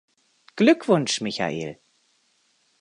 Glückwunsch, 0.55 1.21
Michael! 1.21 1.77